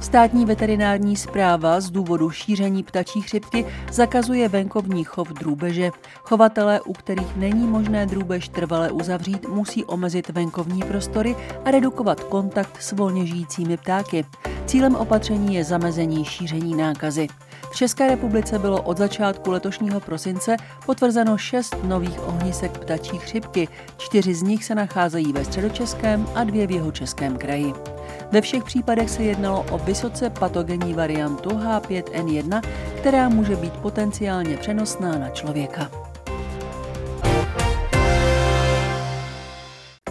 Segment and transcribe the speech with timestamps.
[0.00, 5.90] Státní veterinární zpráva z důvodu šíření ptačí chřipky zakazuje venkovní chov drůbeže.
[6.22, 12.82] Chovatelé, u kterých není možné drůbež trvale uzavřít, musí omezit venkovní prostory a redukovat kontakt
[12.82, 14.24] s volně žijícími ptáky.
[14.66, 17.28] Cílem opatření je zamezení šíření nákazy.
[17.70, 20.56] V České republice bylo od začátku letošního prosince
[20.86, 23.68] potvrzeno šest nových ohnisek ptačí chřipky.
[23.96, 27.72] Čtyři z nich se nacházejí ve středočeském a dvě v jeho českém kraji.
[28.32, 32.62] Ve všech případech se jednalo o vysoce patogenní variantu H5N1,
[32.98, 36.09] která může být potenciálně přenosná na člověka.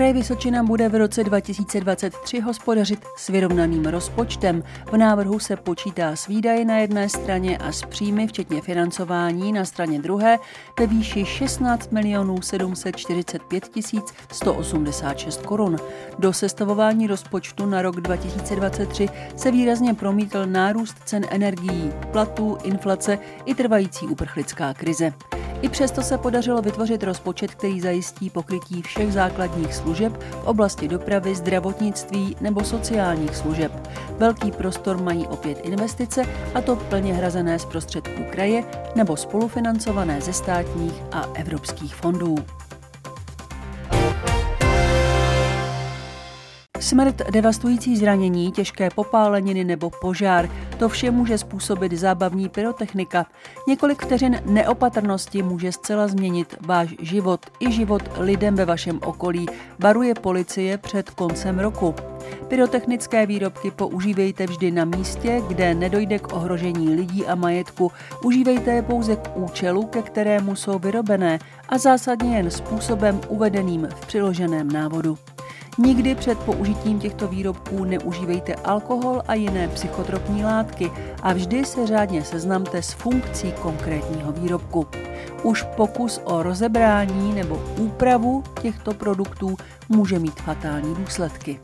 [0.00, 4.62] Kraj Vysočina bude v roce 2023 hospodařit s vyrovnaným rozpočtem.
[4.92, 9.64] V návrhu se počítá s výdaji na jedné straně a s příjmy, včetně financování, na
[9.64, 10.38] straně druhé
[10.78, 15.76] ve výši 16 milionů 745 tisíc 186 korun.
[16.18, 23.54] Do sestavování rozpočtu na rok 2023 se výrazně promítl nárůst cen energií, platů, inflace i
[23.54, 25.12] trvající uprchlická krize.
[25.62, 31.34] I přesto se podařilo vytvořit rozpočet, který zajistí pokrytí všech základních služeb v oblasti dopravy,
[31.34, 33.88] zdravotnictví nebo sociálních služeb.
[34.18, 36.22] Velký prostor mají opět investice,
[36.54, 42.34] a to plně hrazené z prostředků kraje nebo spolufinancované ze státních a evropských fondů.
[46.90, 53.26] Smrt, devastující zranění, těžké popáleniny nebo požár, to vše může způsobit zábavní pyrotechnika.
[53.68, 59.46] Několik vteřin neopatrnosti může zcela změnit váš život i život lidem ve vašem okolí,
[59.78, 61.94] varuje policie před koncem roku.
[62.48, 67.92] Pyrotechnické výrobky používejte vždy na místě, kde nedojde k ohrožení lidí a majetku.
[68.24, 71.38] Užívejte je pouze k účelu, ke kterému jsou vyrobené
[71.68, 75.18] a zásadně jen způsobem uvedeným v přiloženém návodu.
[75.82, 80.90] Nikdy před použitím těchto výrobků neužívejte alkohol a jiné psychotropní látky
[81.22, 84.86] a vždy se řádně seznamte s funkcí konkrétního výrobku.
[85.42, 89.56] Už pokus o rozebrání nebo úpravu těchto produktů
[89.88, 91.60] může mít fatální důsledky.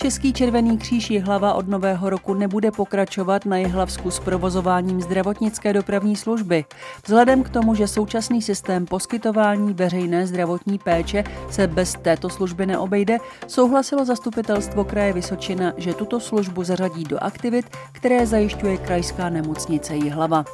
[0.00, 6.16] Český červený kříž Jihlava od nového roku nebude pokračovat na Jihlavsku s provozováním zdravotnické dopravní
[6.16, 6.64] služby.
[7.04, 13.18] Vzhledem k tomu, že současný systém poskytování veřejné zdravotní péče se bez této služby neobejde,
[13.46, 20.44] souhlasilo zastupitelstvo kraje Vysočina, že tuto službu zařadí do aktivit, které zajišťuje krajská nemocnice Jihlava.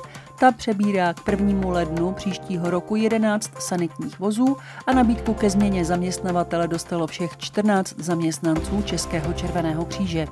[0.43, 1.71] Ta přebírá k 1.
[1.71, 8.83] lednu příštího roku 11 sanitních vozů a nabídku ke změně zaměstnavatele dostalo všech 14 zaměstnanců
[8.83, 10.27] Českého červeného kříže.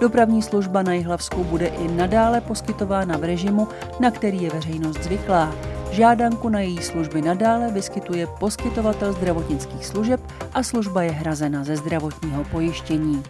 [0.00, 3.68] Dopravní služba na Jihlavsku bude i nadále poskytována v režimu,
[4.00, 5.54] na který je veřejnost zvyklá.
[5.90, 10.20] Žádanku na její služby nadále vyskytuje poskytovatel zdravotnických služeb
[10.54, 13.22] a služba je hrazena ze zdravotního pojištění.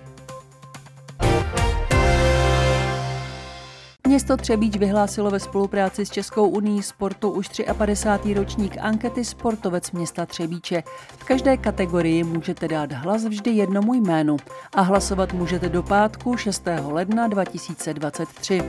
[4.14, 7.48] Město Třebíč vyhlásilo ve spolupráci s Českou unii sportu už
[7.78, 8.34] 53.
[8.34, 10.82] ročník ankety Sportovec města Třebíče.
[11.18, 14.36] V každé kategorii můžete dát hlas vždy jednomu jménu
[14.74, 16.68] a hlasovat můžete do pátku 6.
[16.86, 18.62] ledna 2023.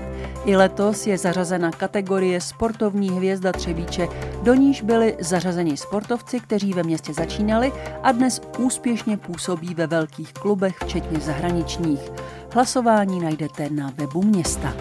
[0.45, 4.07] I letos je zařazena kategorie Sportovní hvězda Třebíče,
[4.43, 7.71] do níž byli zařazeni sportovci, kteří ve městě začínali
[8.03, 12.11] a dnes úspěšně působí ve velkých klubech, včetně zahraničních.
[12.53, 14.73] Hlasování najdete na webu města.